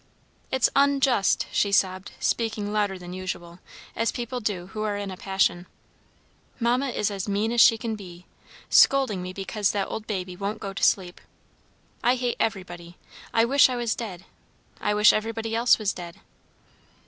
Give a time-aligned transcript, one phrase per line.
[0.49, 3.59] "It's unjust!" she sobbed, speaking louder than usual,
[3.95, 5.67] as people do who are in a passion.
[6.59, 8.25] "Mamma is as mean as she can be!
[8.67, 11.21] Scolding me because that old baby wouldn't go to sleep!
[12.03, 12.97] I hate everybody!
[13.31, 14.25] I wish I was dead!
[14.79, 16.19] I wish everybody else was dead!"